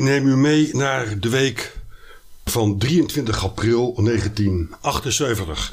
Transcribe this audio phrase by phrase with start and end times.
[0.00, 1.76] Neem u mee naar de week
[2.44, 5.72] van 23 april 1978.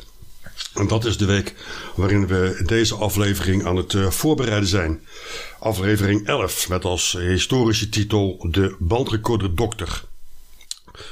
[0.73, 1.55] En dat is de week
[1.95, 5.02] waarin we deze aflevering aan het uh, voorbereiden zijn.
[5.59, 10.03] Aflevering 11 met als historische titel De bandrecorder dokter.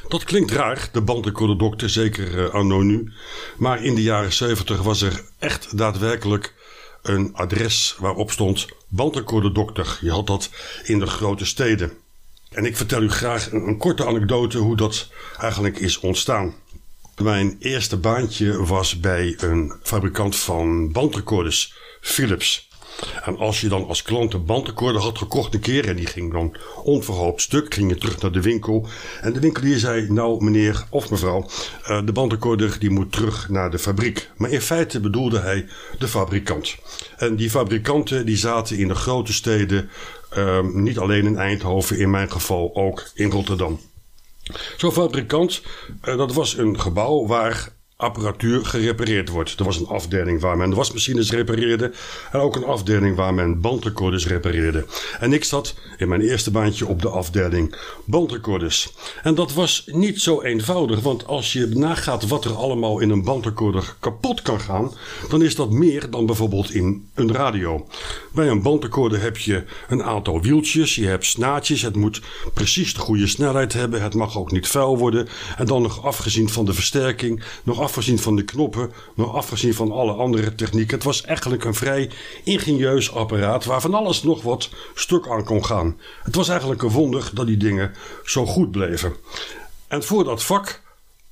[0.07, 3.11] Dat klinkt raar, de bandrecorder dokter, zeker uh, anno nu.
[3.57, 6.53] Maar in de jaren 70 was er echt daadwerkelijk
[7.01, 9.97] een adres waarop stond bandrecorder dokter.
[10.01, 10.49] Je had dat
[10.83, 12.03] in de grote steden.
[12.55, 16.53] En ik vertel u graag een, korte anekdote hoe dat eigenlijk is ontstaan.
[17.21, 22.69] Mijn eerste baantje was bij een fabrikant van bandrecorders, Philips.
[23.23, 26.31] En als je dan als klant een bandrecorder had gekocht een keer en die ging
[26.31, 28.87] dan onverhoopt stuk, ging je terug naar de winkel.
[29.21, 31.49] En de winkelier zei, nou meneer of mevrouw,
[31.89, 34.29] uh, de bandrecorder die moet terug naar de fabriek.
[34.37, 35.65] Maar in feite bedoelde hij
[35.99, 36.75] de fabrikant.
[37.17, 39.89] En die fabrikanten die zaten in de grote steden,
[40.73, 43.79] niet alleen in Eindhoven, in mijn geval ook in Rotterdam.
[44.77, 45.61] Zo'n fabrikant,
[46.05, 49.59] uh, dat was een gebouw waar apparatuur gerepareerd wordt.
[49.59, 51.91] Er was een afdeling waar men wasmachines repareerde
[52.31, 54.85] en ook een afdeling waar men bandrecorders repareerde.
[55.19, 58.93] En ik zat in mijn eerste baantje op de afdeling bandrecorders.
[59.23, 63.23] En dat was niet zo eenvoudig, want als je nagaat wat er allemaal in een
[63.23, 64.91] bandrecorder kapot kan gaan,
[65.29, 67.87] dan is dat meer dan bijvoorbeeld in een radio.
[68.33, 72.21] Bij een bandrecorder heb je een aantal wieltjes, je hebt snaadjes, het moet
[72.53, 76.49] precies de goede snelheid hebben, het mag ook niet vuil worden en dan nog afgezien
[76.49, 80.95] van de versterking, nog afgezien van de knoppen, nog afgezien van alle andere technieken.
[80.95, 82.09] Het was eigenlijk een vrij
[82.43, 85.99] ingenieus apparaat waar van alles nog wat stuk aan kon gaan.
[86.23, 89.13] Het was eigenlijk een wonder dat die dingen zo goed bleven.
[89.87, 90.81] En voor dat vak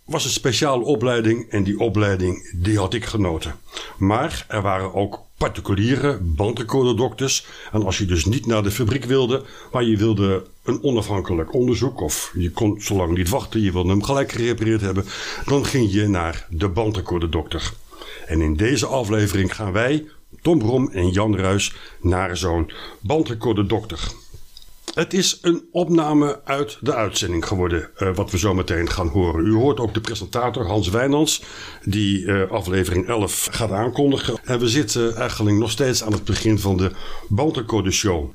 [0.06, 3.56] was een speciale opleiding en die opleiding die had ik genoten.
[3.98, 7.46] Maar er waren ook particuliere bandrecorderdokters.
[7.72, 12.02] En als je dus niet naar de fabriek wilde, maar je wilde een onafhankelijk onderzoek
[12.02, 15.06] of je kon zo lang niet wachten, je wilde hem gelijk gerepareerd hebben,
[15.46, 17.74] dan ging je naar de bandrecorderdokter.
[18.26, 20.06] En in deze aflevering gaan wij,
[20.42, 24.23] Tom Brom en Jan Ruis, naar zo'n bandrecorderdokter.
[24.94, 29.46] Het is een opname uit de uitzending geworden, uh, wat we zo meteen gaan horen.
[29.46, 31.44] U hoort ook de presentator Hans Wijnands,
[31.84, 34.40] die uh, aflevering 11 gaat aankondigen.
[34.44, 36.92] En we zitten eigenlijk nog steeds aan het begin van de
[37.28, 38.32] Bandrecorder Show.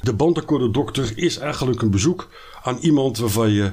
[0.00, 2.28] De Bandrecorder Dokter is eigenlijk een bezoek
[2.62, 3.72] aan iemand waarvan je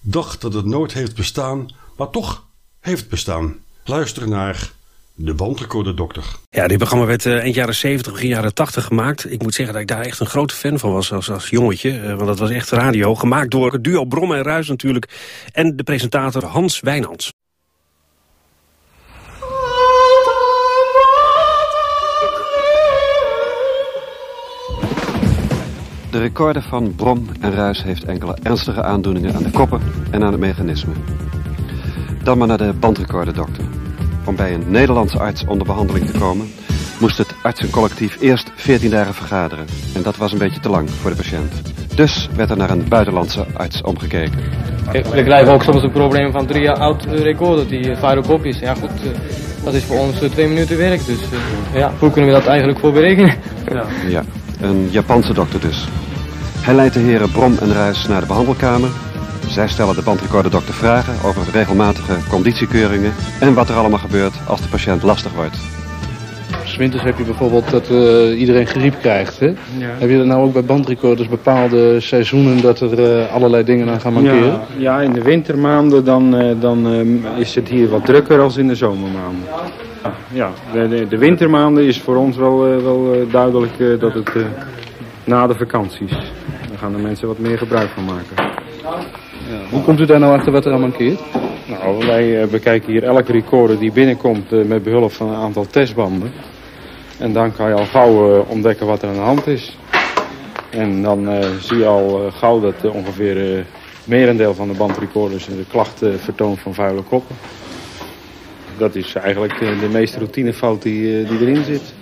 [0.00, 2.46] dacht dat het nooit heeft bestaan, maar toch
[2.80, 3.58] heeft bestaan.
[3.84, 4.72] Luister naar
[5.24, 6.24] de bandrecorderdokter.
[6.50, 9.32] Ja, dit programma werd uh, eind jaren 70, begin jaren 80 gemaakt.
[9.32, 11.90] Ik moet zeggen dat ik daar echt een grote fan van was als, als jongetje.
[11.90, 13.14] Uh, want dat was echt radio.
[13.14, 15.08] Gemaakt door het duo Brom en Ruis natuurlijk.
[15.52, 17.32] En de presentator Hans Wijnands.
[26.10, 30.32] De recorder van Brom en Ruis heeft enkele ernstige aandoeningen aan de koppen en aan
[30.32, 30.92] het mechanisme.
[32.22, 33.79] Dan maar naar de bandrecorderdokter.
[34.30, 36.52] Om bij een Nederlandse arts onder behandeling te komen,
[37.00, 39.66] moest het artsencollectief eerst 14 dagen vergaderen.
[39.94, 41.52] En dat was een beetje te lang voor de patiënt.
[41.94, 44.38] Dus werd er naar een buitenlandse arts omgekeken.
[44.92, 48.58] We krijgen ook soms een probleem van drie jaar oud recorder die firocop is.
[48.58, 48.90] Ja goed,
[49.64, 51.06] dat is voor ons twee minuten werk.
[51.06, 51.20] Dus
[51.72, 53.34] ja, hoe kunnen we dat eigenlijk voor berekenen?
[53.72, 53.84] Ja.
[54.08, 54.22] ja,
[54.60, 55.88] een Japanse dokter dus.
[56.60, 58.90] Hij leidt de heren Brom en Ruis naar de behandelkamer
[59.50, 64.68] zij stellen de bandrecorderdokter vragen over regelmatige conditiekeuringen en wat er allemaal gebeurt als de
[64.68, 65.56] patiënt lastig wordt.
[66.80, 69.40] Winters heb je bijvoorbeeld dat uh, iedereen griep krijgt.
[69.40, 69.46] Hè?
[69.46, 69.54] Ja.
[69.98, 74.00] Heb je dat nou ook bij bandrecorders bepaalde seizoenen dat er uh, allerlei dingen aan
[74.00, 74.44] gaan mankeren?
[74.46, 76.86] Ja, ja in de wintermaanden dan, uh, dan
[77.36, 79.44] is het hier wat drukker als in de zomermaanden.
[80.32, 84.30] Ja, de, de, de wintermaanden is voor ons wel, wel duidelijk dat het
[85.24, 86.10] na de vakanties.
[86.68, 88.50] Daar gaan de mensen wat meer gebruik van maken.
[89.70, 91.20] Hoe komt u daar nou achter wat er aan mankeert?
[91.66, 96.32] Nou, wij bekijken hier elke recorder die binnenkomt met behulp van een aantal testbanden.
[97.20, 99.76] En dan kan je al gauw uh, ontdekken wat er aan de hand is.
[100.70, 103.66] En dan uh, zie je al uh, gauw dat ongeveer
[104.04, 107.36] merendeel van de bandrecorders de klachten vertoont van vuile koppen.
[108.78, 111.94] Dat is eigenlijk de meest routinefout die, die erin zit.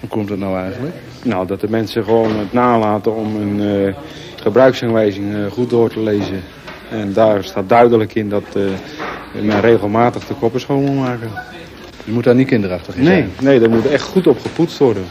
[0.00, 0.94] Hoe komt dat nou eigenlijk?
[1.22, 3.94] Nou, dat de mensen gewoon het nalaten om een
[4.42, 6.42] gebruiksaanwijzing goed door te lezen.
[6.90, 8.44] En daar staat duidelijk in dat
[9.32, 11.30] men regelmatig de koppen schoon moet maken.
[12.04, 13.30] Je moet daar niet kinderachtig in nee, zijn.
[13.40, 15.04] Nee, daar moet echt goed op gepoetst worden.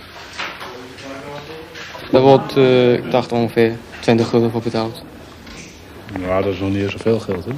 [2.12, 5.04] Daar wordt, uh, ik dacht ongeveer 20 gulden voor betaald.
[6.20, 7.52] Nou, dat is nog niet eens zoveel geld, hè?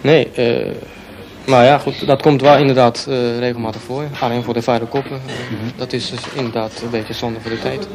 [0.00, 0.74] Nee, uh,
[1.46, 4.04] maar ja, goed, dat komt wel inderdaad uh, regelmatig voor.
[4.20, 5.20] Alleen voor de vuile koppen.
[5.24, 5.72] Mm -hmm.
[5.76, 7.88] Dat is dus inderdaad een beetje zonde voor de tijd.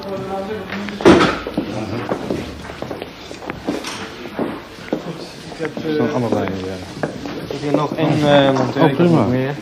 [5.59, 7.07] Er staan allerlei, ja.
[7.49, 8.83] Ik heb nog één uh, monteur.
[8.83, 9.25] Oh, prima.
[9.25, 9.55] meer.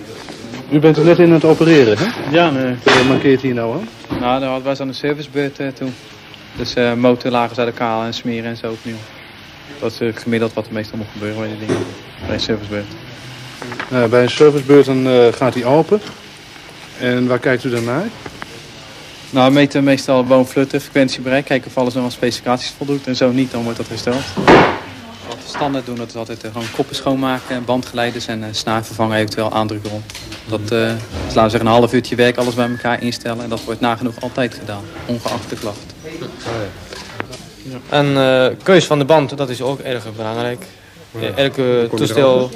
[0.72, 2.06] U bent er net in het opereren, hè?
[2.32, 2.76] Ja, nee.
[2.84, 4.20] Wat mankeert hier nou aan?
[4.20, 5.94] Nou, dat was aan de servicebeurt uh, toen.
[6.56, 8.96] Dus uh, motorlagen uit elkaar en smeren en zo opnieuw.
[9.80, 11.84] Dat is uh, gemiddeld wat er meestal moet gebeuren bij die dingen.
[12.26, 12.86] Bij een servicebeurt.
[13.94, 16.02] Uh, bij een servicebeurt dan uh, gaat hij open.
[17.00, 18.06] En waar kijkt u dan naar?
[19.30, 21.46] Nou, we meten meestal woonflutten, frequentiebereik.
[21.46, 23.08] Kijken of alles nog aan specificaties voldoet.
[23.08, 24.24] En zo niet, dan wordt dat hersteld.
[25.56, 29.52] Standaard doen, dat is altijd uh, gewoon koppen schoonmaken, bandgeleiders en uh, snaar vervangen, eventueel
[29.52, 30.14] aandrukken rond.
[30.46, 33.44] Dat is, laten we zeggen, een half uurtje werk, alles bij elkaar instellen.
[33.44, 35.94] En dat wordt nagenoeg altijd gedaan, ongeacht de klacht.
[37.64, 37.78] Ja.
[37.90, 40.66] En uh, keus van de band, dat is ook erg belangrijk.
[41.20, 41.30] Ja.
[41.36, 42.52] Elke toestel,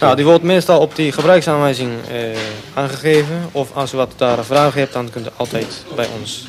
[0.00, 2.38] nou, die wordt meestal op die gebruiksaanwijzing uh,
[2.74, 3.48] aangegeven.
[3.52, 6.46] Of als u wat daar vragen hebt, dan kunt u altijd bij ons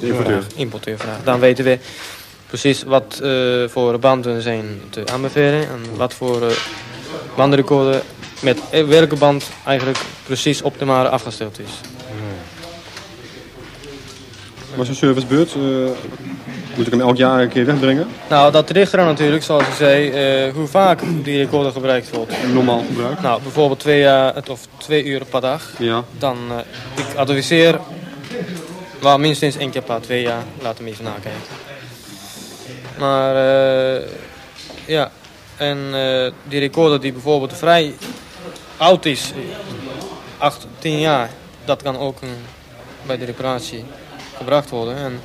[0.00, 0.42] Importeur.
[0.54, 1.24] importeur vragen.
[1.24, 1.78] Dan weten we
[2.48, 6.48] precies wat uh, voor banden zijn te aanbevelen en wat voor uh,
[7.36, 8.02] bandenrecorder
[8.40, 11.70] met welke band eigenlijk precies optimaal afgesteld is.
[14.76, 15.62] Maar zo'n servicebeurt, uh,
[16.76, 18.06] moet ik hem elk jaar een keer wegbrengen?
[18.28, 22.32] Nou, dat ligt er natuurlijk, zoals ik zei, hoe vaak die recorder gebruikt wordt.
[22.52, 23.20] Normaal gebruik?
[23.20, 24.06] Nou, bijvoorbeeld twee,
[24.48, 25.70] of twee uur per dag.
[25.78, 26.04] Ja.
[26.18, 26.36] Dan,
[26.96, 27.78] ik adviseer,
[29.00, 31.67] wel minstens één keer per twee jaar, laat hem even nakijken.
[32.98, 33.34] Maar,
[34.86, 35.10] ja,
[35.56, 35.78] en
[36.48, 37.94] die recorder die bijvoorbeeld vrij
[38.76, 39.32] oud is,
[40.38, 41.30] 8, 10 jaar,
[41.64, 42.18] dat kan ook
[43.06, 43.84] bij de reparatie
[44.36, 44.96] gebracht worden.
[44.96, 45.20] En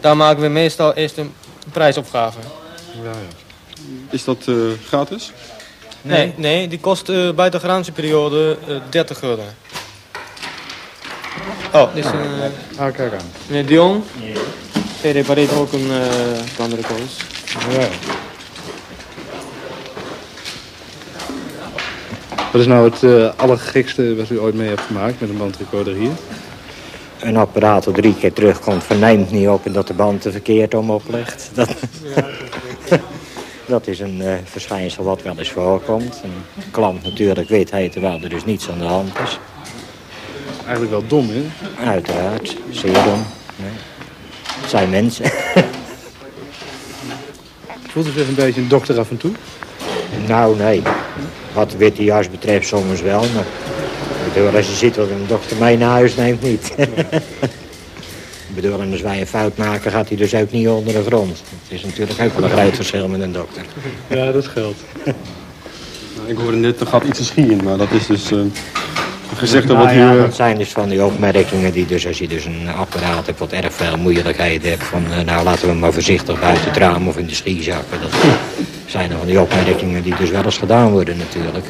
[0.00, 1.34] daar maken we meestal eerst een
[1.72, 2.38] prijsopgave.
[3.02, 3.48] Ja, ja.
[4.10, 5.32] Is dat uh, gratis?
[6.02, 9.56] Nee, nee, nee, die kost uh, bij de garantieperiode uh, 30 gulden.
[11.72, 12.20] Oh, dit is een...
[12.20, 13.30] Uh, ah, kijk aan.
[13.46, 14.04] Meneer Dion,
[15.00, 15.90] hij repareert ook een
[16.58, 17.16] andere koos.
[17.70, 17.88] Ja.
[22.52, 25.94] Wat is nou het uh, allergekste wat u ooit mee hebt gemaakt met een bandrecorder
[25.94, 26.10] hier?
[27.18, 30.74] Een apparaat dat drie keer terugkomt, verneemt niet op en dat de band er verkeerd
[30.74, 31.50] om oplegt.
[31.54, 31.74] Dat,
[33.66, 36.20] dat is een uh, verschijnsel wat wel eens voorkomt.
[36.24, 39.38] Een klant natuurlijk weet hij terwijl er dus niets aan de hand is.
[40.60, 41.42] Eigenlijk wel dom, hè?
[41.84, 43.26] Uiteraard, zeer dom.
[43.56, 43.70] Nee.
[44.68, 45.24] Het zijn mensen.
[47.90, 49.30] Voelt u zich een beetje een dokter af en toe?
[50.26, 50.82] Nou, nee.
[51.52, 53.46] Wat de witte jas betreft soms wel, maar
[54.26, 56.72] ik bedoel, als je ziet wat een dokter mee naar huis neemt, niet.
[58.48, 61.04] ik bedoel, en als wij een fout maken, gaat hij dus ook niet onder de
[61.04, 61.42] grond.
[61.68, 63.64] Het is natuurlijk ook wel een groot verschil met een dokter.
[64.06, 64.78] Ja, dat geldt.
[66.16, 68.40] nou, ik hoorde net, er gaat iets te schieren, maar dat is dus uh,
[69.36, 70.20] gezegd nou, wat ja, hier...
[70.20, 73.52] dat zijn dus van die opmerkingen die dus, als je dus een apparaat hebt wat
[73.52, 77.08] erg veel moeilijkheden hebt, van uh, nou laten we hem maar voorzichtig buiten het raam
[77.08, 78.00] of in de schiezakken.
[78.00, 78.10] Dat
[78.86, 81.64] zijn er van die opmerkingen die dus wel eens gedaan worden natuurlijk.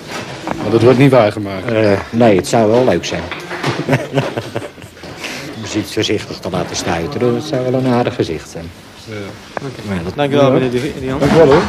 [0.62, 1.72] Maar dat wordt niet waargemaakt?
[1.72, 3.22] Uh, nee, het zou wel leuk zijn.
[5.58, 8.70] Om ze iets voorzichtig te laten stuiteren, dat zou wel een aardig gezicht zijn.
[9.04, 9.14] Ja.
[9.84, 10.04] Okay.
[10.04, 10.14] Dat...
[10.14, 11.18] Dank u wel, meneer Dion.
[11.18, 11.62] Dank u wel hoor.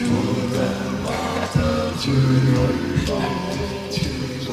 [0.00, 0.06] 祝
[0.54, 0.58] 咱
[1.04, 1.06] 们
[1.98, 2.56] 去远
[3.04, 3.08] 方，
[3.92, 4.50] 去远方，